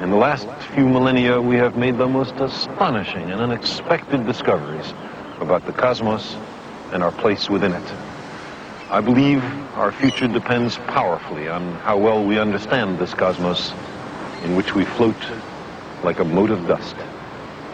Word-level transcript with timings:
In 0.00 0.08
the 0.08 0.16
last 0.16 0.48
few 0.74 0.88
millennia, 0.88 1.42
we 1.42 1.56
have 1.56 1.76
made 1.76 1.98
the 1.98 2.08
most 2.08 2.34
astonishing 2.36 3.30
and 3.30 3.38
unexpected 3.38 4.24
discoveries 4.24 4.94
about 5.40 5.66
the 5.66 5.74
cosmos 5.74 6.36
and 6.94 7.02
our 7.02 7.12
place 7.12 7.50
within 7.50 7.74
it. 7.74 7.92
I 8.88 9.02
believe 9.02 9.44
our 9.76 9.92
future 9.92 10.26
depends 10.26 10.78
powerfully 10.86 11.48
on 11.48 11.74
how 11.80 11.98
well 11.98 12.24
we 12.24 12.38
understand 12.38 12.98
this 12.98 13.12
cosmos 13.12 13.74
in 14.42 14.56
which 14.56 14.74
we 14.74 14.86
float 14.86 15.16
like 16.02 16.18
a 16.18 16.24
mote 16.24 16.50
of 16.50 16.66
dust 16.66 16.96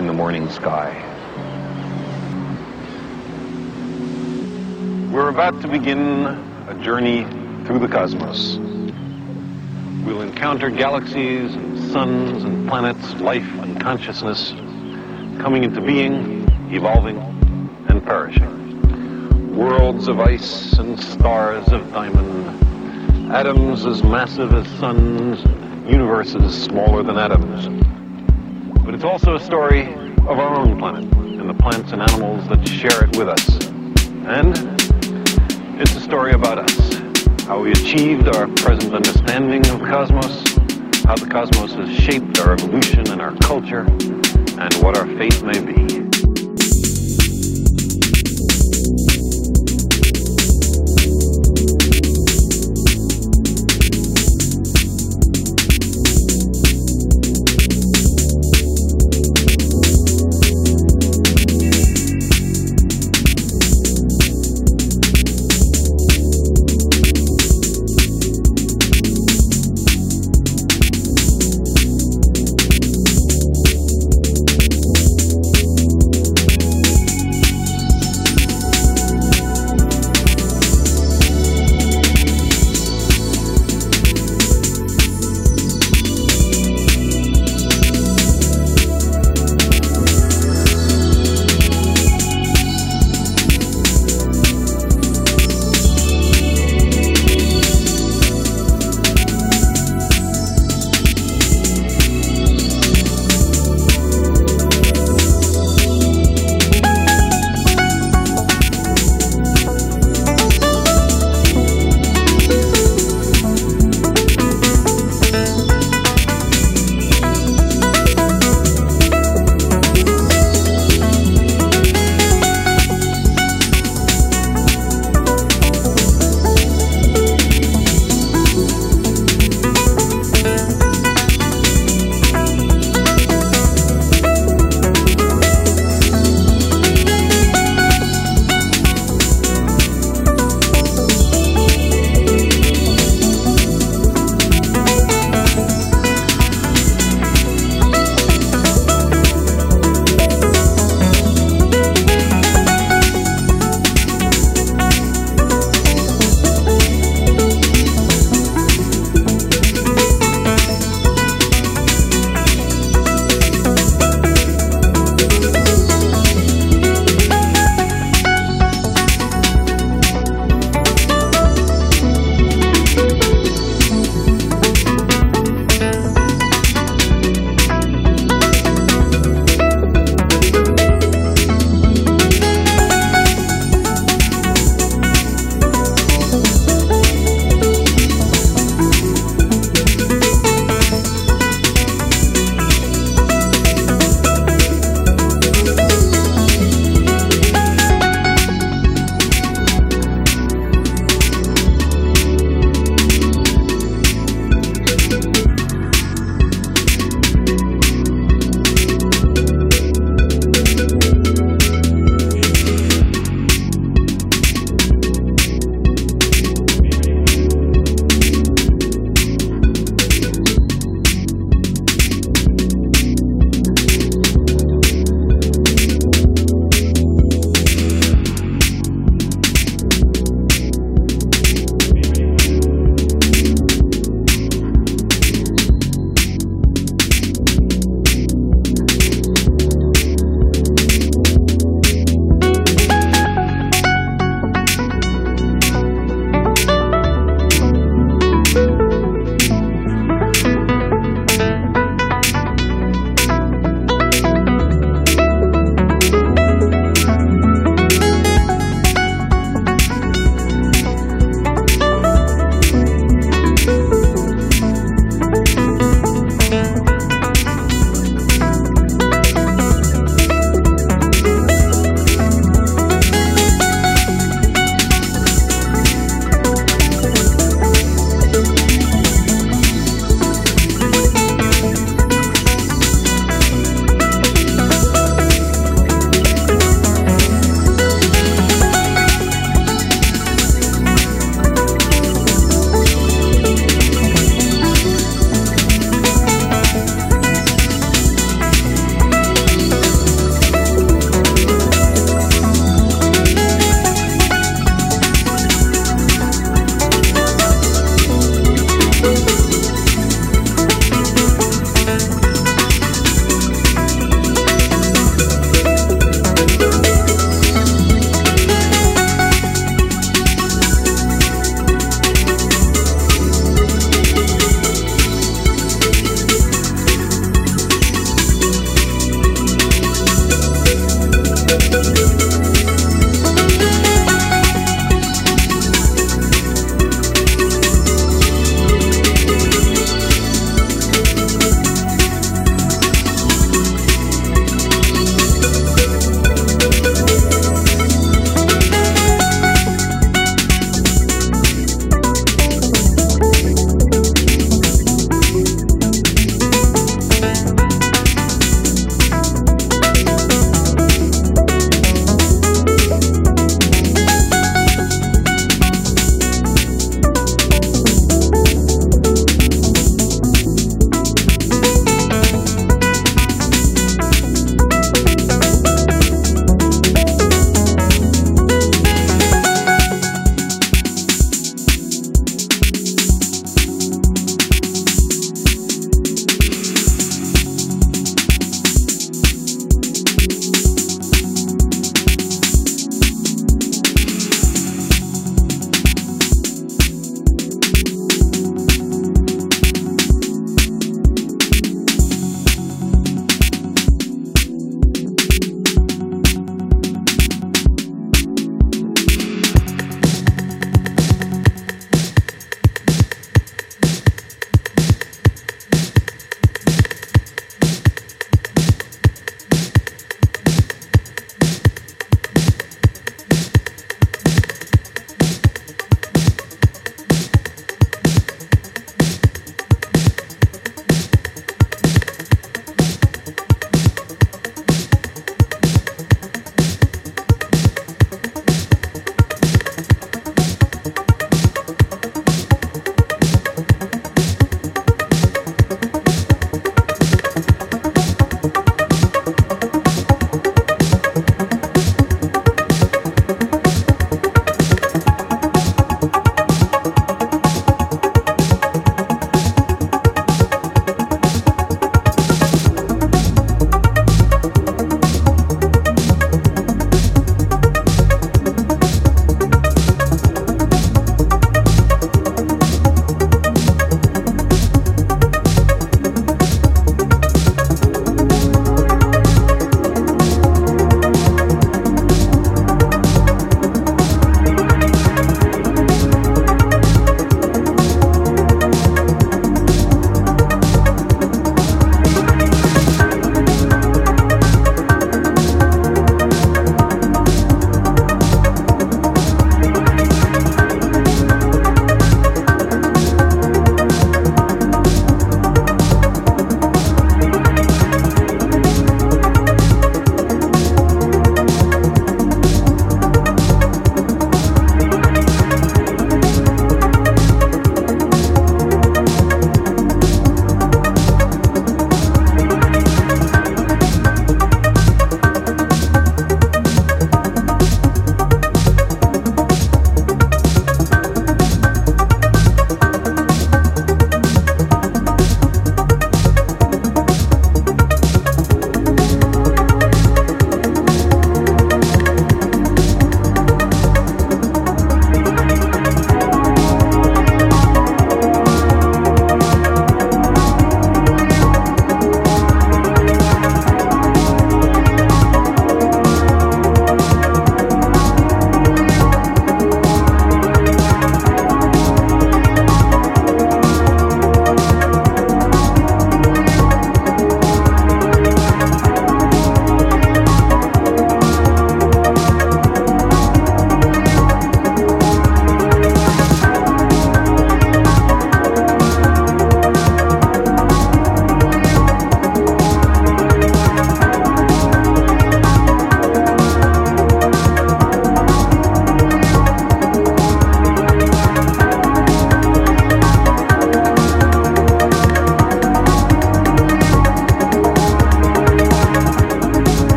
in 0.00 0.08
the 0.08 0.12
morning 0.12 0.50
sky. 0.50 1.00
We're 5.12 5.28
about 5.28 5.62
to 5.62 5.68
begin 5.68 6.26
a 6.66 6.74
journey 6.82 7.22
through 7.66 7.78
the 7.78 7.88
cosmos. 7.88 8.56
We'll 10.04 10.22
encounter 10.22 10.70
galaxies 10.70 11.54
suns 11.96 12.44
and 12.44 12.68
planets, 12.68 13.14
life 13.22 13.50
and 13.62 13.80
consciousness 13.80 14.50
coming 15.40 15.64
into 15.64 15.80
being, 15.80 16.46
evolving, 16.70 17.16
and 17.88 18.04
perishing. 18.04 19.56
Worlds 19.56 20.06
of 20.06 20.20
ice 20.20 20.74
and 20.74 21.00
stars 21.00 21.66
of 21.72 21.90
diamond, 21.92 23.32
atoms 23.32 23.86
as 23.86 24.02
massive 24.02 24.52
as 24.52 24.68
suns, 24.78 25.42
universes 25.90 26.64
smaller 26.64 27.02
than 27.02 27.16
atoms. 27.16 27.66
But 28.84 28.92
it's 28.92 29.04
also 29.04 29.36
a 29.36 29.40
story 29.40 29.90
of 30.28 30.38
our 30.38 30.54
own 30.54 30.78
planet 30.78 31.10
and 31.14 31.48
the 31.48 31.54
plants 31.54 31.92
and 31.92 32.02
animals 32.02 32.46
that 32.48 32.68
share 32.68 33.04
it 33.04 33.16
with 33.16 33.30
us. 33.30 33.66
And 34.26 34.54
it's 35.80 35.96
a 35.96 36.00
story 36.00 36.32
about 36.32 36.58
us, 36.58 37.44
how 37.44 37.62
we 37.62 37.70
achieved 37.72 38.28
our 38.36 38.48
present 38.48 38.92
understanding 38.92 39.66
of 39.70 39.80
cosmos, 39.80 40.55
how 41.06 41.14
the 41.14 41.26
cosmos 41.26 41.72
has 41.72 41.88
shaped 41.88 42.36
our 42.40 42.54
evolution 42.54 43.08
and 43.12 43.22
our 43.22 43.32
culture, 43.36 43.86
and 44.58 44.74
what 44.82 44.98
our 44.98 45.06
fate 45.06 45.40
may 45.44 45.60
be. 45.60 45.95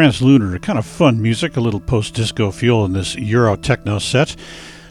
Translunar, 0.00 0.62
kind 0.62 0.78
of 0.78 0.86
fun 0.86 1.20
music, 1.20 1.58
a 1.58 1.60
little 1.60 1.78
post 1.78 2.14
disco 2.14 2.50
feel 2.50 2.86
in 2.86 2.94
this 2.94 3.16
Euro 3.16 3.54
techno 3.54 3.98
set. 3.98 4.34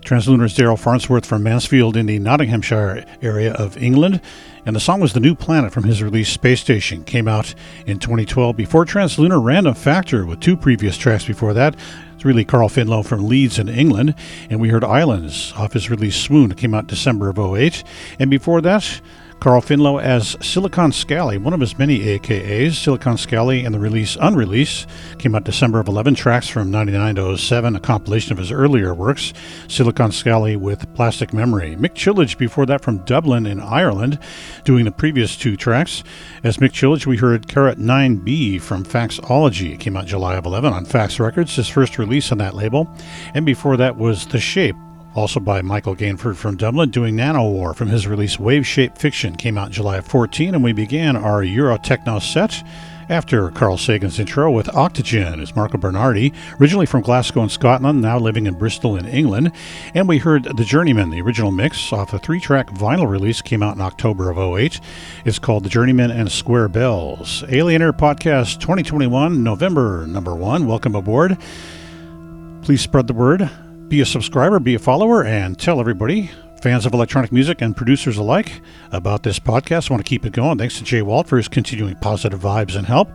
Translunar's 0.01 0.55
Daryl 0.55 0.77
Farnsworth 0.77 1.25
from 1.25 1.41
Mansfield 1.41 1.97
in 1.97 2.05
the 2.05 2.19
Nottinghamshire 2.19 3.03
area 3.19 3.51
of 3.53 3.75
England. 3.81 4.21
And 4.67 4.75
the 4.75 4.79
song 4.79 4.99
was 4.99 5.13
The 5.13 5.19
New 5.19 5.33
Planet 5.33 5.73
from 5.73 5.85
his 5.85 6.03
release 6.03 6.29
Space 6.29 6.61
Station. 6.61 7.03
Came 7.05 7.27
out 7.27 7.55
in 7.87 7.97
2012 7.97 8.55
before 8.55 8.85
Translunar 8.85 9.43
Random 9.43 9.73
Factor 9.73 10.27
with 10.27 10.41
two 10.41 10.55
previous 10.55 10.95
tracks 10.95 11.25
before 11.25 11.55
that. 11.55 11.75
It's 12.13 12.23
really 12.23 12.45
Carl 12.45 12.69
Finlow 12.69 13.03
from 13.03 13.27
Leeds 13.27 13.57
in 13.57 13.67
England. 13.67 14.13
And 14.51 14.61
we 14.61 14.69
heard 14.69 14.83
Islands 14.83 15.53
off 15.57 15.73
his 15.73 15.89
release 15.89 16.17
Swoon. 16.17 16.53
Came 16.53 16.75
out 16.75 16.85
December 16.85 17.29
of 17.29 17.39
08. 17.39 17.83
And 18.19 18.29
before 18.29 18.61
that, 18.61 19.01
Carl 19.39 19.61
Finlow 19.61 20.01
as 20.01 20.35
Silicon 20.41 20.91
Scally, 20.91 21.37
one 21.37 21.53
of 21.53 21.61
his 21.61 21.77
many 21.77 21.99
AKAs. 21.99 22.73
Silicon 22.73 23.17
Scally 23.17 23.63
and 23.63 23.73
the 23.73 23.79
release 23.79 24.17
Unrelease 24.17 24.85
came 25.17 25.33
out 25.33 25.45
December 25.45 25.79
of 25.79 25.87
11 25.87 26.15
tracks 26.15 26.49
from 26.49 26.69
99 26.69 27.15
to 27.15 27.37
07, 27.37 27.77
a 27.77 27.79
compilation 27.79 28.33
of 28.33 28.37
his 28.37 28.51
earlier 28.51 28.93
works. 28.93 29.33
Silicon 29.69 30.11
Scally 30.11 30.57
with 30.57 30.93
Plastic 30.93 31.33
Memory. 31.33 31.77
Mick 31.77 31.93
Chillage 31.93 32.37
before 32.37 32.65
that 32.65 32.81
from 32.81 33.05
Dublin 33.05 33.45
in 33.45 33.61
Ireland, 33.61 34.19
doing 34.65 34.83
the 34.83 34.91
previous 34.91 35.37
two 35.37 35.55
tracks. 35.55 36.03
As 36.43 36.57
Mick 36.57 36.71
Chillage, 36.71 37.05
we 37.05 37.15
heard 37.15 37.47
Carrot 37.47 37.79
9B 37.79 38.61
from 38.61 38.83
Faxology. 38.83 39.71
It 39.71 39.79
came 39.79 39.95
out 39.95 40.05
July 40.05 40.35
of 40.35 40.45
11 40.45 40.73
on 40.73 40.83
Fax 40.83 41.17
Records, 41.17 41.55
his 41.55 41.69
first 41.69 41.97
release 41.97 42.33
on 42.33 42.39
that 42.39 42.55
label. 42.55 42.93
And 43.33 43.45
before 43.45 43.77
that 43.77 43.95
was 43.95 44.27
The 44.27 44.39
Shape 44.39 44.75
also 45.15 45.39
by 45.39 45.61
Michael 45.61 45.95
Gainford 45.95 46.35
from 46.35 46.57
Dublin, 46.57 46.89
doing 46.89 47.15
Nano 47.15 47.49
War 47.49 47.73
from 47.73 47.87
his 47.87 48.07
release 48.07 48.39
Wave 48.39 48.65
Shape 48.65 48.97
Fiction, 48.97 49.35
came 49.35 49.57
out 49.57 49.71
July 49.71 49.97
of 49.97 50.05
14, 50.05 50.55
and 50.55 50.63
we 50.63 50.73
began 50.73 51.15
our 51.15 51.43
Euro 51.43 51.77
Techno 51.77 52.19
set 52.19 52.63
after 53.09 53.49
Carl 53.49 53.77
Sagan's 53.77 54.19
intro 54.19 54.51
with 54.51 54.67
Octogen 54.67 55.41
is 55.41 55.55
Marco 55.55 55.79
Bernardi, 55.79 56.31
originally 56.61 56.85
from 56.85 57.01
Glasgow 57.01 57.41
in 57.41 57.49
Scotland, 57.49 58.01
now 58.01 58.19
living 58.19 58.45
in 58.45 58.53
Bristol 58.53 58.95
in 58.95 59.07
England. 59.07 59.51
And 59.95 60.07
we 60.07 60.19
heard 60.19 60.43
The 60.43 60.63
Journeyman, 60.63 61.09
the 61.09 61.21
original 61.21 61.51
mix 61.51 61.91
off 61.91 62.13
a 62.13 62.19
three 62.19 62.39
track 62.39 62.67
vinyl 62.69 63.09
release, 63.09 63.41
came 63.41 63.63
out 63.63 63.75
in 63.75 63.81
October 63.81 64.29
of 64.29 64.37
08. 64.37 64.79
It's 65.25 65.39
called 65.39 65.63
The 65.63 65.69
Journeyman 65.69 66.11
and 66.11 66.31
Square 66.31 66.69
Bells. 66.69 67.43
Alien 67.49 67.81
Air 67.81 67.93
Podcast 67.93 68.59
2021, 68.59 69.43
November 69.43 70.05
number 70.05 70.35
one. 70.35 70.67
Welcome 70.67 70.93
aboard. 70.93 71.37
Please 72.61 72.81
spread 72.81 73.07
the 73.07 73.13
word 73.13 73.49
be 73.89 74.01
a 74.01 74.05
subscriber, 74.05 74.59
be 74.59 74.75
a 74.75 74.79
follower, 74.79 75.23
and 75.23 75.57
tell 75.57 75.79
everybody, 75.79 76.29
fans 76.61 76.85
of 76.85 76.93
electronic 76.93 77.31
music 77.31 77.59
and 77.61 77.75
producers 77.75 78.17
alike, 78.17 78.61
about 78.91 79.23
this 79.23 79.39
podcast. 79.39 79.89
I 79.89 79.95
want 79.95 80.05
to 80.05 80.09
keep 80.09 80.25
it 80.25 80.33
going. 80.33 80.59
Thanks 80.59 80.77
to 80.77 80.83
Jay 80.83 81.01
Walt 81.01 81.27
for 81.27 81.37
his 81.37 81.47
continuing 81.47 81.95
positive 81.95 82.39
vibes 82.39 82.75
and 82.75 82.85
help. 82.85 83.09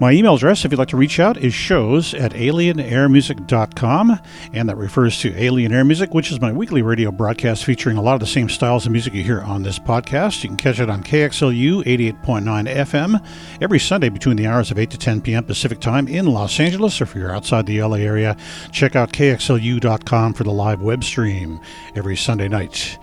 My 0.00 0.10
email 0.10 0.34
address, 0.34 0.64
if 0.64 0.72
you'd 0.72 0.78
like 0.78 0.88
to 0.88 0.96
reach 0.96 1.20
out, 1.20 1.36
is 1.36 1.54
shows 1.54 2.14
at 2.14 2.32
alienairmusic.com, 2.32 4.18
and 4.52 4.68
that 4.68 4.76
refers 4.76 5.20
to 5.20 5.40
Alien 5.40 5.72
Air 5.72 5.84
Music, 5.84 6.12
which 6.12 6.32
is 6.32 6.40
my 6.40 6.50
weekly 6.50 6.82
radio 6.82 7.12
broadcast 7.12 7.64
featuring 7.64 7.96
a 7.96 8.02
lot 8.02 8.14
of 8.14 8.20
the 8.20 8.26
same 8.26 8.48
styles 8.48 8.86
of 8.86 8.92
music 8.92 9.14
you 9.14 9.22
hear 9.22 9.40
on 9.42 9.62
this 9.62 9.78
podcast. 9.78 10.42
You 10.42 10.48
can 10.48 10.56
catch 10.56 10.80
it 10.80 10.90
on 10.90 11.04
KXLU 11.04 11.84
88.9 11.84 12.74
FM 12.74 13.24
every 13.62 13.78
Sunday 13.78 14.08
between 14.08 14.36
the 14.36 14.48
hours 14.48 14.72
of 14.72 14.80
8 14.80 14.90
to 14.90 14.98
10 14.98 15.20
p.m. 15.20 15.44
Pacific 15.44 15.78
Time 15.78 16.08
in 16.08 16.26
Los 16.26 16.58
Angeles, 16.58 17.00
or 17.00 17.04
if 17.04 17.14
you're 17.14 17.32
outside 17.32 17.66
the 17.66 17.80
LA 17.80 17.98
area, 17.98 18.36
check 18.72 18.96
out 18.96 19.12
KXLU.com 19.12 20.34
for 20.34 20.42
the 20.42 20.50
live 20.50 20.82
web 20.82 21.04
stream 21.04 21.60
every 21.94 22.16
Sunday 22.16 22.48
night. 22.48 22.98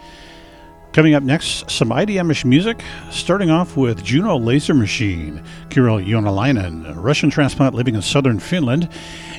Coming 0.94 1.14
up 1.14 1.24
next, 1.24 1.72
some 1.72 1.90
IDM-ish 1.90 2.44
music, 2.44 2.84
starting 3.12 3.50
off 3.50 3.78
with 3.78 4.04
Juno 4.04 4.38
Laser 4.38 4.74
Machine, 4.74 5.42
Kirill 5.70 6.00
Yonalainen, 6.00 6.86
a 6.86 7.00
Russian 7.00 7.30
transplant 7.30 7.74
living 7.74 7.96
in 7.96 8.02
southern 8.02 8.40
Finland, 8.40 8.90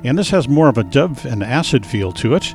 and 0.03 0.19
this 0.19 0.31
has 0.31 0.49
more 0.49 0.71
of 0.71 0.79
a 0.79 0.85
dove 0.85 1.27
and 1.27 1.43
acid 1.43 1.85
feel 1.85 2.11
to 2.13 2.35
it. 2.35 2.55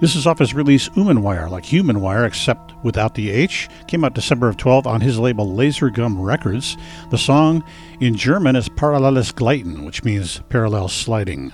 This 0.00 0.14
is 0.14 0.28
off 0.28 0.38
his 0.38 0.54
release 0.54 0.86
Human 0.94 1.22
Wire, 1.22 1.48
like 1.48 1.64
Human 1.64 2.00
Wire, 2.00 2.24
except 2.24 2.72
without 2.84 3.16
the 3.16 3.30
H. 3.30 3.68
Came 3.88 4.04
out 4.04 4.14
December 4.14 4.48
of 4.48 4.56
12 4.56 4.86
on 4.86 5.00
his 5.00 5.18
label 5.18 5.52
Laser 5.52 5.90
Gum 5.90 6.20
Records. 6.20 6.76
The 7.10 7.18
song 7.18 7.64
in 7.98 8.14
German 8.14 8.54
is 8.54 8.68
Paralleles 8.68 9.32
Gleiten, 9.32 9.84
which 9.84 10.04
means 10.04 10.40
parallel 10.48 10.86
sliding. 10.86 11.52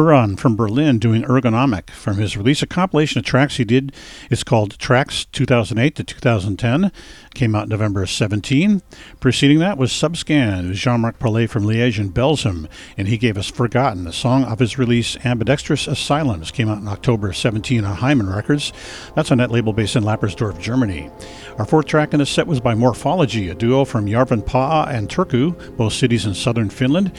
Huron 0.00 0.36
from 0.36 0.56
Berlin 0.56 0.98
doing 0.98 1.24
Ergonomic 1.24 1.90
from 1.90 2.16
his 2.16 2.34
release, 2.34 2.62
a 2.62 2.66
compilation 2.66 3.18
of 3.18 3.24
tracks 3.26 3.58
he 3.58 3.64
did. 3.64 3.92
It's 4.30 4.42
called 4.42 4.78
Tracks 4.78 5.26
2008 5.26 5.94
to 5.96 6.04
2010. 6.04 6.90
Came 7.34 7.54
out 7.54 7.68
November 7.68 8.06
17. 8.06 8.80
Preceding 9.20 9.58
that 9.58 9.76
was 9.76 9.92
Subscan. 9.92 10.70
It 10.70 10.74
Jean-Marc 10.74 11.18
Parlet 11.18 11.50
from 11.50 11.64
Liège 11.64 11.98
in 11.98 12.08
Belgium, 12.08 12.66
and 12.96 13.08
he 13.08 13.18
gave 13.18 13.36
us 13.36 13.50
Forgotten, 13.50 14.06
a 14.06 14.12
song 14.12 14.44
of 14.44 14.58
his 14.58 14.78
release 14.78 15.18
Ambidextrous 15.22 15.86
Asylums. 15.86 16.50
Came 16.50 16.70
out 16.70 16.78
in 16.78 16.88
October 16.88 17.34
17 17.34 17.84
on 17.84 17.96
Hyman 17.96 18.30
Records. 18.30 18.72
That's 19.14 19.30
a 19.30 19.36
net 19.36 19.50
label 19.50 19.74
based 19.74 19.96
in 19.96 20.02
Lappersdorf, 20.02 20.58
Germany. 20.58 21.10
Our 21.58 21.66
fourth 21.66 21.84
track 21.84 22.14
in 22.14 22.20
the 22.20 22.26
set 22.26 22.46
was 22.46 22.60
by 22.60 22.74
Morphology, 22.74 23.50
a 23.50 23.54
duo 23.54 23.84
from 23.84 24.06
Järvenpää 24.06 24.88
and 24.88 25.10
Turku, 25.10 25.76
both 25.76 25.92
cities 25.92 26.24
in 26.24 26.32
southern 26.32 26.70
Finland 26.70 27.12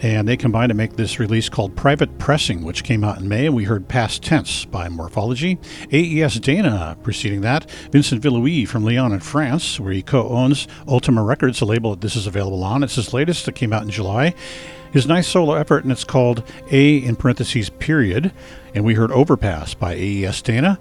and 0.00 0.28
they 0.28 0.36
combined 0.36 0.70
to 0.70 0.74
make 0.74 0.94
this 0.94 1.18
release 1.18 1.48
called 1.48 1.76
Private 1.76 2.18
Pressing, 2.18 2.62
which 2.62 2.84
came 2.84 3.02
out 3.02 3.18
in 3.18 3.28
May. 3.28 3.48
We 3.48 3.64
heard 3.64 3.88
Past 3.88 4.22
Tense 4.22 4.64
by 4.64 4.88
Morphology. 4.88 5.58
AES 5.92 6.38
Dana 6.40 6.96
preceding 7.02 7.40
that. 7.40 7.70
Vincent 7.90 8.22
Villuis 8.22 8.68
from 8.68 8.84
Lyon 8.84 9.12
in 9.12 9.20
France, 9.20 9.80
where 9.80 9.92
he 9.92 10.02
co 10.02 10.28
owns 10.28 10.68
Ultimae 10.86 11.26
Records, 11.26 11.60
a 11.60 11.64
label 11.64 11.90
that 11.90 12.00
this 12.00 12.16
is 12.16 12.26
available 12.26 12.62
on. 12.62 12.82
It's 12.82 12.94
his 12.94 13.12
latest 13.12 13.46
that 13.46 13.54
came 13.54 13.72
out 13.72 13.82
in 13.82 13.90
July. 13.90 14.34
His 14.92 15.06
nice 15.06 15.28
solo 15.28 15.54
effort, 15.54 15.82
and 15.82 15.92
it's 15.92 16.04
called 16.04 16.42
A 16.70 16.96
in 16.96 17.16
parentheses 17.16 17.68
period. 17.68 18.32
And 18.74 18.84
we 18.84 18.94
heard 18.94 19.10
Overpass 19.10 19.74
by 19.74 19.94
AES 19.94 20.42
Dana. 20.42 20.78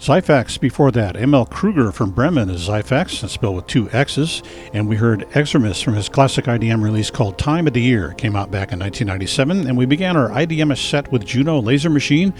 Xifax 0.00 0.58
before 0.58 0.90
that. 0.92 1.14
ML 1.14 1.50
Kruger 1.50 1.92
from 1.92 2.10
Bremen 2.12 2.48
is 2.48 2.68
that's 2.68 3.32
spelled 3.32 3.56
with 3.56 3.66
two 3.66 3.90
X's. 3.90 4.42
And 4.72 4.88
we 4.88 4.96
heard 4.96 5.26
Extremis 5.36 5.82
from 5.82 5.92
his 5.92 6.08
classic 6.08 6.46
IDM 6.46 6.82
release 6.82 7.10
called 7.10 7.36
Time 7.36 7.66
of 7.66 7.74
the 7.74 7.82
Year. 7.82 8.12
It 8.12 8.16
came 8.16 8.34
out 8.34 8.50
back 8.50 8.72
in 8.72 8.78
1997. 8.78 9.66
And 9.66 9.76
we 9.76 9.84
began 9.84 10.16
our 10.16 10.30
IDM 10.30 10.74
set 10.78 11.12
with 11.12 11.26
Juno 11.26 11.60
Laser 11.60 11.90
Machine, 11.90 12.32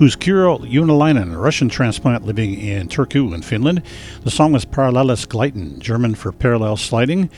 whose 0.00 0.16
Kirill 0.16 0.66
Unilainen, 0.66 1.32
a 1.32 1.38
Russian 1.38 1.68
transplant 1.68 2.24
living 2.24 2.58
in 2.58 2.88
Turku 2.88 3.32
in 3.32 3.42
Finland. 3.42 3.84
The 4.24 4.32
song 4.32 4.50
was 4.50 4.64
Paralleles 4.64 5.24
Gleiten, 5.24 5.78
German 5.78 6.16
for 6.16 6.32
parallel 6.32 6.76
sliding, 6.76 7.30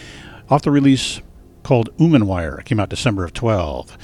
off 0.49 0.63
the 0.63 0.71
release 0.71 1.21
called 1.65 1.95
Umenwire. 1.99 2.61
It 2.61 2.65
came 2.65 2.81
out 2.81 2.89
December 2.89 3.25
of 3.25 3.35
12. 3.35 3.99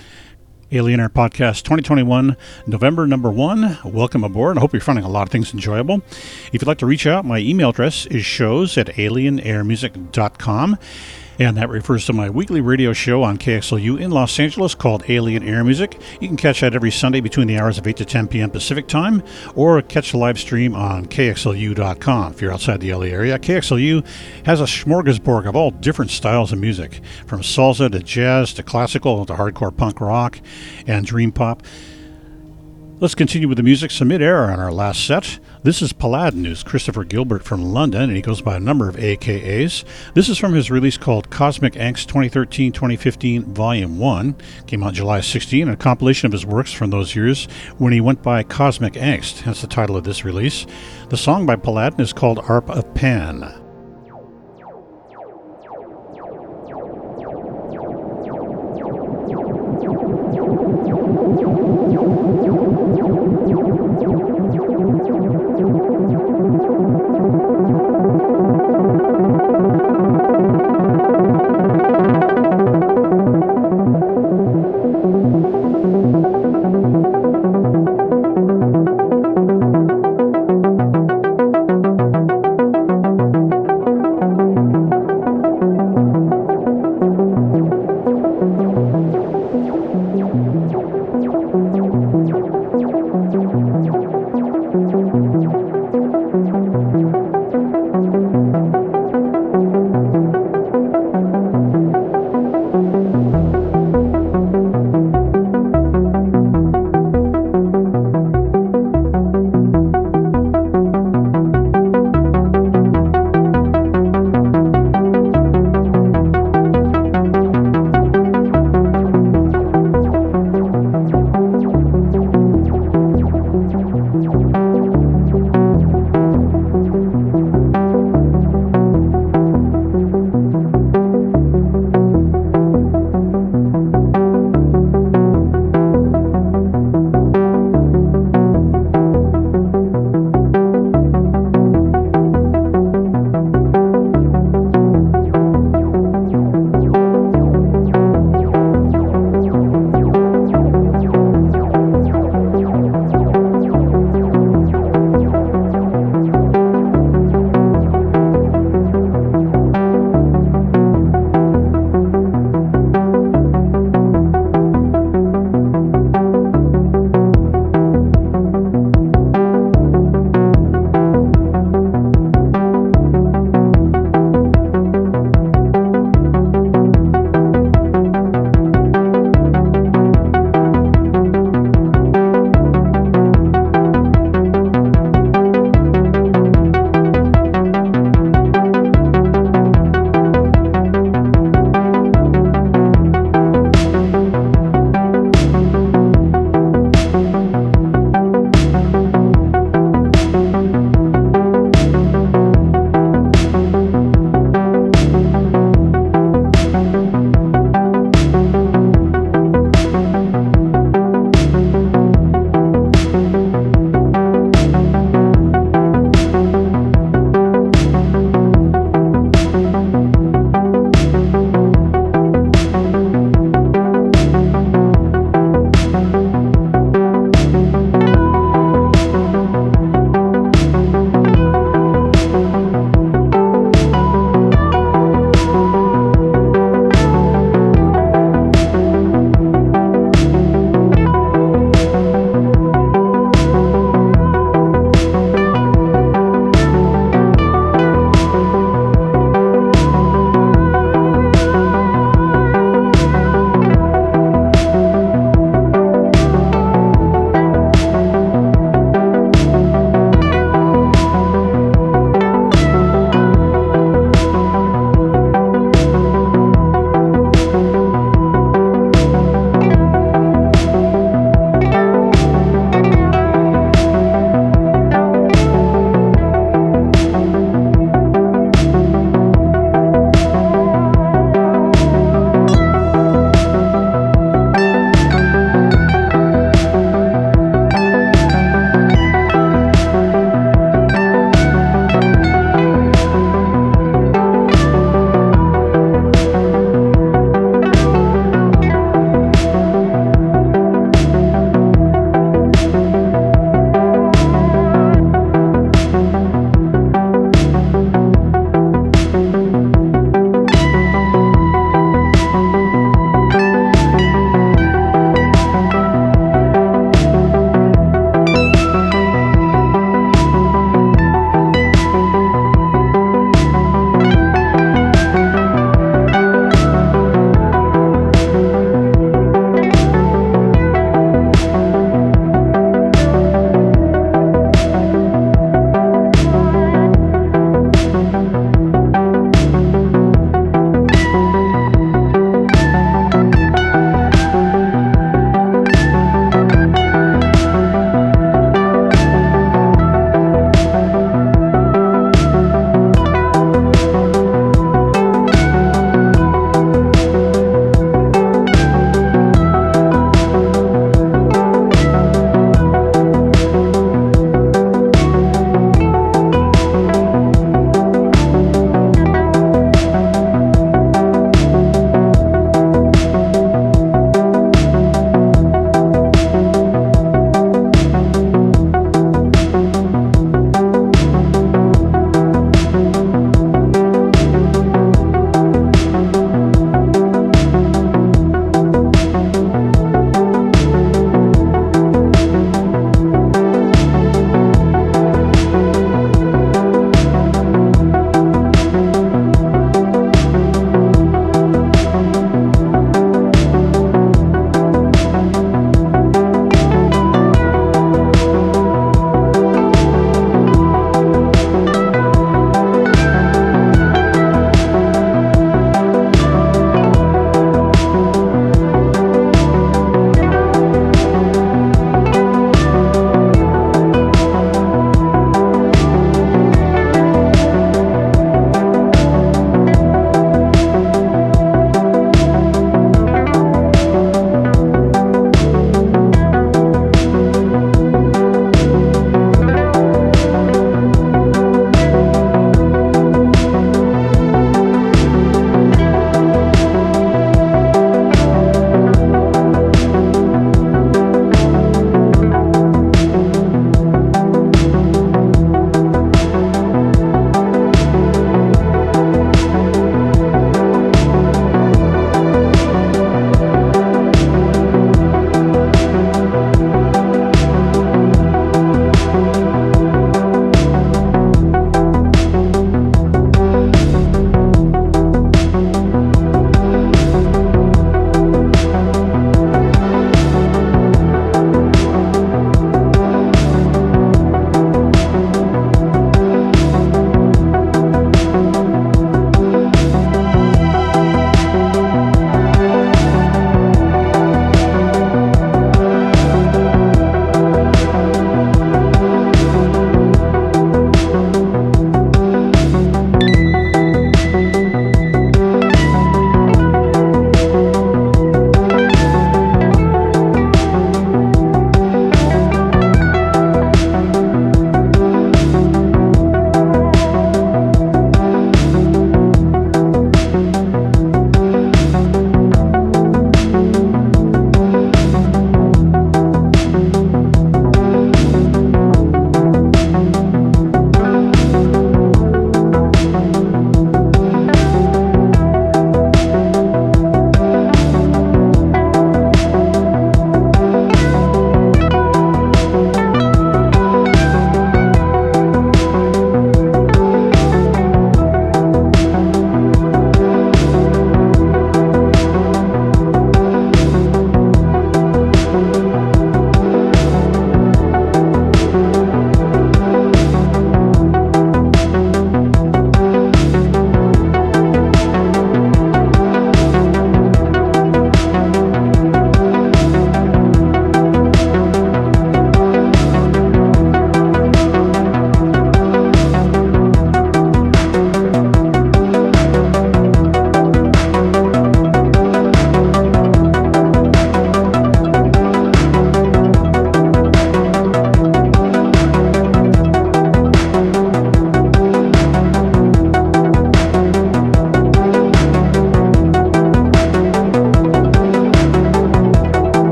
Alien 0.72 1.00
Air 1.00 1.10
Podcast 1.10 1.64
2021, 1.64 2.36
November 2.66 3.06
number 3.06 3.30
one. 3.30 3.78
Welcome 3.84 4.24
aboard. 4.24 4.56
I 4.56 4.60
hope 4.60 4.72
you're 4.72 4.80
finding 4.80 5.04
a 5.04 5.08
lot 5.08 5.22
of 5.22 5.28
things 5.28 5.52
enjoyable. 5.52 6.02
If 6.06 6.54
you'd 6.54 6.66
like 6.66 6.78
to 6.78 6.86
reach 6.86 7.06
out, 7.06 7.24
my 7.24 7.38
email 7.38 7.70
address 7.70 8.06
is 8.06 8.24
shows 8.24 8.78
at 8.78 8.86
alienairmusic.com. 8.86 10.78
And 11.38 11.56
that 11.56 11.70
refers 11.70 12.04
to 12.06 12.12
my 12.12 12.28
weekly 12.28 12.60
radio 12.60 12.92
show 12.92 13.22
on 13.22 13.38
KXLU 13.38 13.98
in 13.98 14.10
Los 14.10 14.38
Angeles 14.38 14.74
called 14.74 15.04
Alien 15.08 15.42
Air 15.42 15.64
Music. 15.64 16.00
You 16.20 16.28
can 16.28 16.36
catch 16.36 16.60
that 16.60 16.74
every 16.74 16.90
Sunday 16.90 17.20
between 17.20 17.46
the 17.46 17.58
hours 17.58 17.78
of 17.78 17.86
8 17.86 17.96
to 17.96 18.04
10 18.04 18.28
p.m. 18.28 18.50
Pacific 18.50 18.86
Time, 18.86 19.22
or 19.54 19.80
catch 19.80 20.12
the 20.12 20.18
live 20.18 20.38
stream 20.38 20.74
on 20.74 21.06
KXLU.com 21.06 22.32
if 22.32 22.42
you're 22.42 22.52
outside 22.52 22.80
the 22.80 22.92
LA 22.92 23.06
area. 23.06 23.38
KXLU 23.38 24.06
has 24.44 24.60
a 24.60 24.64
smorgasbord 24.64 25.46
of 25.46 25.56
all 25.56 25.70
different 25.70 26.10
styles 26.10 26.52
of 26.52 26.58
music, 26.58 27.00
from 27.26 27.40
salsa 27.40 27.90
to 27.90 28.00
jazz 28.00 28.52
to 28.54 28.62
classical 28.62 29.24
to 29.24 29.34
hardcore 29.34 29.74
punk 29.74 30.00
rock 30.00 30.38
and 30.86 31.06
dream 31.06 31.32
pop. 31.32 31.62
Let's 33.00 33.16
continue 33.16 33.48
with 33.48 33.56
the 33.56 33.64
music. 33.64 33.90
Some 33.90 34.08
mid-air 34.08 34.52
on 34.52 34.60
our 34.60 34.70
last 34.70 35.04
set. 35.04 35.40
This 35.64 35.80
is 35.80 35.92
Paladin, 35.92 36.44
who's 36.44 36.64
Christopher 36.64 37.04
Gilbert 37.04 37.44
from 37.44 37.62
London, 37.62 38.02
and 38.02 38.16
he 38.16 38.20
goes 38.20 38.42
by 38.42 38.56
a 38.56 38.60
number 38.60 38.88
of 38.88 38.96
AKAs. 38.96 39.84
This 40.12 40.28
is 40.28 40.36
from 40.36 40.54
his 40.54 40.72
release 40.72 40.98
called 40.98 41.30
Cosmic 41.30 41.74
Angst 41.74 42.08
2013-2015 42.08 43.44
Volume 43.44 43.96
1. 43.96 44.34
Came 44.66 44.82
out 44.82 44.94
July 44.94 45.20
16, 45.20 45.68
a 45.68 45.76
compilation 45.76 46.26
of 46.26 46.32
his 46.32 46.44
works 46.44 46.72
from 46.72 46.90
those 46.90 47.14
years 47.14 47.44
when 47.78 47.92
he 47.92 48.00
went 48.00 48.24
by 48.24 48.42
Cosmic 48.42 48.94
Angst, 48.94 49.42
hence 49.42 49.60
the 49.60 49.68
title 49.68 49.96
of 49.96 50.02
this 50.02 50.24
release. 50.24 50.66
The 51.10 51.16
song 51.16 51.46
by 51.46 51.54
Paladin 51.54 52.00
is 52.00 52.12
called 52.12 52.40
Arp 52.40 52.68
of 52.68 52.92
Pan. 52.94 53.61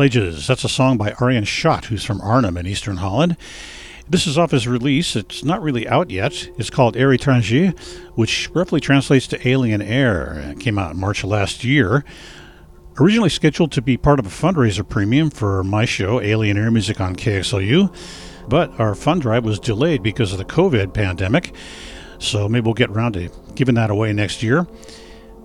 That's 0.00 0.64
a 0.64 0.68
song 0.68 0.96
by 0.96 1.12
Arjen 1.20 1.44
Schot, 1.44 1.84
who's 1.84 2.06
from 2.06 2.22
Arnhem 2.22 2.56
in 2.56 2.66
Eastern 2.66 2.96
Holland. 2.96 3.36
This 4.08 4.26
is 4.26 4.38
off 4.38 4.50
his 4.50 4.66
release. 4.66 5.14
It's 5.14 5.44
not 5.44 5.60
really 5.60 5.86
out 5.86 6.08
yet. 6.10 6.48
It's 6.56 6.70
called 6.70 6.96
Air 6.96 7.10
Étranger, 7.10 7.78
which 8.14 8.48
roughly 8.54 8.80
translates 8.80 9.26
to 9.26 9.46
Alien 9.46 9.82
Air. 9.82 10.52
It 10.52 10.58
came 10.58 10.78
out 10.78 10.92
in 10.92 10.98
March 10.98 11.22
last 11.22 11.64
year. 11.64 12.02
Originally 12.98 13.28
scheduled 13.28 13.72
to 13.72 13.82
be 13.82 13.98
part 13.98 14.18
of 14.18 14.24
a 14.24 14.30
fundraiser 14.30 14.88
premium 14.88 15.28
for 15.28 15.62
my 15.62 15.84
show, 15.84 16.18
Alien 16.18 16.56
Air 16.56 16.70
Music 16.70 16.98
on 16.98 17.14
KXLU, 17.14 17.94
but 18.48 18.80
our 18.80 18.94
fund 18.94 19.20
drive 19.20 19.44
was 19.44 19.60
delayed 19.60 20.02
because 20.02 20.32
of 20.32 20.38
the 20.38 20.46
COVID 20.46 20.94
pandemic. 20.94 21.52
So 22.18 22.48
maybe 22.48 22.64
we'll 22.64 22.72
get 22.72 22.88
around 22.88 23.12
to 23.12 23.28
giving 23.54 23.74
that 23.74 23.90
away 23.90 24.14
next 24.14 24.42
year. 24.42 24.66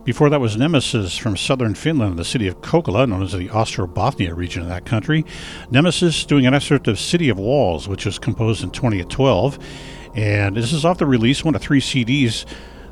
Before 0.05 0.29
that 0.29 0.39
was 0.39 0.55
Nemesis 0.55 1.17
from 1.17 1.35
southern 1.35 1.73
Finland, 1.73 2.19
the 2.19 2.23
city 2.23 2.47
of 2.47 2.61
Kokkola, 2.61 3.09
known 3.09 3.23
as 3.23 3.31
the 3.31 3.49
Ostrobothnia 3.49 4.35
region 4.35 4.61
of 4.61 4.67
that 4.67 4.85
country. 4.85 5.25
Nemesis 5.71 6.25
doing 6.25 6.45
an 6.45 6.53
excerpt 6.53 6.87
of 6.87 6.99
City 6.99 7.27
of 7.29 7.39
Walls, 7.39 7.87
which 7.87 8.05
was 8.05 8.19
composed 8.19 8.63
in 8.63 8.69
2012. 8.69 9.57
And 10.13 10.55
this 10.55 10.73
is 10.73 10.85
off 10.85 10.99
the 10.99 11.07
release, 11.07 11.43
one 11.43 11.55
of 11.55 11.61
three 11.63 11.81
CDs 11.81 12.45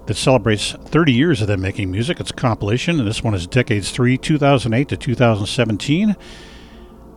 that 0.07 0.15
celebrates 0.15 0.71
30 0.71 1.13
years 1.13 1.39
of 1.39 1.47
them 1.47 1.61
making 1.61 1.91
music. 1.91 2.19
It's 2.19 2.31
a 2.31 2.33
compilation, 2.33 2.97
and 2.97 3.07
this 3.07 3.23
one 3.23 3.35
is 3.35 3.45
Decades 3.45 3.91
3, 3.91 4.17
2008 4.17 4.89
to 4.89 4.97
2017. 4.97 6.15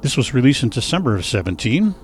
This 0.03 0.19
was 0.19 0.35
released 0.35 0.63
in 0.63 0.69
December 0.69 1.17
of 1.17 1.25
17. 1.25 1.95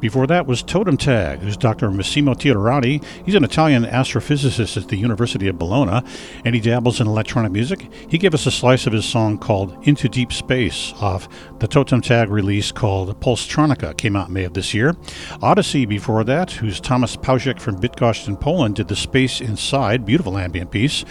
Before 0.00 0.26
that 0.28 0.46
was 0.46 0.62
Totem 0.62 0.96
Tag, 0.96 1.40
who's 1.40 1.58
Dr. 1.58 1.90
Massimo 1.90 2.32
Teodoratti. 2.32 3.04
He's 3.26 3.34
an 3.34 3.44
Italian 3.44 3.84
astrophysicist 3.84 4.78
at 4.78 4.88
the 4.88 4.96
University 4.96 5.46
of 5.46 5.58
Bologna, 5.58 6.02
and 6.42 6.54
he 6.54 6.60
dabbles 6.60 7.02
in 7.02 7.06
electronic 7.06 7.52
music. 7.52 7.86
He 8.08 8.16
gave 8.16 8.32
us 8.32 8.46
a 8.46 8.50
slice 8.50 8.86
of 8.86 8.94
his 8.94 9.04
song 9.04 9.36
called 9.36 9.76
Into 9.86 10.08
Deep 10.08 10.32
Space 10.32 10.94
off 11.02 11.28
the 11.58 11.68
Totem 11.68 12.00
Tag 12.00 12.30
release 12.30 12.72
called 12.72 13.20
Pulsetronica, 13.20 13.94
came 13.98 14.16
out 14.16 14.30
May 14.30 14.44
of 14.44 14.54
this 14.54 14.72
year. 14.72 14.96
Odyssey 15.42 15.84
before 15.84 16.24
that, 16.24 16.52
who's 16.52 16.80
Thomas 16.80 17.16
Paujek 17.16 17.60
from 17.60 17.78
Bydgoszcz 17.78 18.26
in 18.26 18.38
Poland, 18.38 18.76
did 18.76 18.88
the 18.88 18.96
Space 18.96 19.42
Inside, 19.42 20.06
beautiful 20.06 20.38
ambient 20.38 20.70
piece 20.70 21.04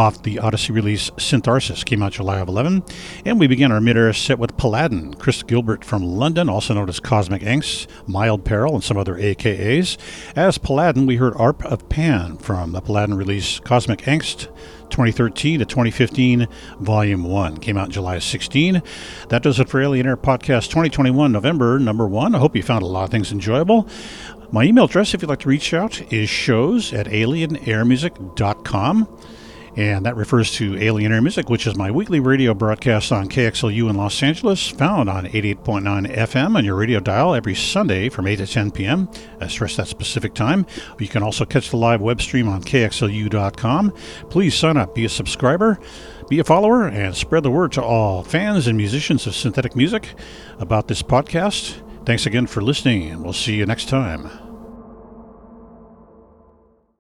off 0.00 0.22
the 0.22 0.38
Odyssey 0.38 0.72
release 0.72 1.10
Syntharsis, 1.10 1.84
came 1.84 2.02
out 2.02 2.12
July 2.12 2.38
of 2.38 2.48
11. 2.48 2.82
And 3.26 3.38
we 3.38 3.46
began 3.46 3.70
our 3.70 3.82
mid-air 3.82 4.14
set 4.14 4.38
with 4.38 4.56
Paladin, 4.56 5.12
Chris 5.12 5.42
Gilbert 5.42 5.84
from 5.84 6.02
London, 6.02 6.48
also 6.48 6.72
known 6.72 6.88
as 6.88 7.00
Cosmic 7.00 7.42
Angst, 7.42 7.86
Mild 8.08 8.42
Peril, 8.42 8.74
and 8.74 8.82
some 8.82 8.96
other 8.96 9.16
AKAs. 9.16 9.98
As 10.34 10.56
Paladin, 10.56 11.04
we 11.04 11.16
heard 11.16 11.34
Arp 11.36 11.62
of 11.66 11.86
Pan 11.90 12.38
from 12.38 12.72
the 12.72 12.80
Paladin 12.80 13.14
release 13.14 13.60
Cosmic 13.60 13.98
Angst 14.00 14.48
2013 14.88 15.58
to 15.58 15.66
2015, 15.66 16.48
Volume 16.78 17.24
1. 17.24 17.58
Came 17.58 17.76
out 17.76 17.90
July 17.90 18.20
16. 18.20 18.80
That 19.28 19.42
does 19.42 19.60
it 19.60 19.68
for 19.68 19.82
Alien 19.82 20.06
Air 20.06 20.16
Podcast 20.16 20.68
2021, 20.68 21.30
November 21.30 21.78
number 21.78 22.08
1. 22.08 22.34
I 22.34 22.38
hope 22.38 22.56
you 22.56 22.62
found 22.62 22.84
a 22.84 22.86
lot 22.86 23.04
of 23.04 23.10
things 23.10 23.32
enjoyable. 23.32 23.86
My 24.50 24.64
email 24.64 24.86
address, 24.86 25.12
if 25.12 25.20
you'd 25.20 25.28
like 25.28 25.40
to 25.40 25.50
reach 25.50 25.74
out, 25.74 26.00
is 26.10 26.30
shows 26.30 26.94
at 26.94 27.06
alienairmusic.com. 27.06 29.08
And 29.76 30.04
that 30.04 30.16
refers 30.16 30.50
to 30.52 30.76
Alien 30.82 31.12
Air 31.12 31.22
Music, 31.22 31.48
which 31.48 31.66
is 31.66 31.76
my 31.76 31.90
weekly 31.90 32.20
radio 32.20 32.54
broadcast 32.54 33.12
on 33.12 33.28
KXLU 33.28 33.88
in 33.88 33.96
Los 33.96 34.22
Angeles, 34.22 34.68
found 34.68 35.08
on 35.08 35.26
88.9 35.26 36.14
FM 36.16 36.56
on 36.56 36.64
your 36.64 36.74
radio 36.74 37.00
dial 37.00 37.34
every 37.34 37.54
Sunday 37.54 38.08
from 38.08 38.26
8 38.26 38.36
to 38.36 38.46
10 38.46 38.70
p.m. 38.72 39.08
I 39.40 39.46
stress 39.46 39.76
that 39.76 39.86
specific 39.88 40.34
time. 40.34 40.66
You 40.98 41.08
can 41.08 41.22
also 41.22 41.44
catch 41.44 41.70
the 41.70 41.76
live 41.76 42.00
web 42.00 42.20
stream 42.20 42.48
on 42.48 42.62
KXLU.com. 42.62 43.92
Please 44.28 44.54
sign 44.54 44.76
up, 44.76 44.94
be 44.94 45.04
a 45.04 45.08
subscriber, 45.08 45.78
be 46.28 46.40
a 46.40 46.44
follower, 46.44 46.86
and 46.86 47.14
spread 47.14 47.42
the 47.42 47.50
word 47.50 47.72
to 47.72 47.82
all 47.82 48.22
fans 48.22 48.66
and 48.66 48.76
musicians 48.76 49.26
of 49.26 49.34
synthetic 49.34 49.76
music 49.76 50.14
about 50.58 50.88
this 50.88 51.02
podcast. 51.02 51.80
Thanks 52.04 52.26
again 52.26 52.46
for 52.46 52.60
listening, 52.60 53.10
and 53.10 53.22
we'll 53.22 53.32
see 53.32 53.54
you 53.54 53.66
next 53.66 53.88
time. 53.88 54.39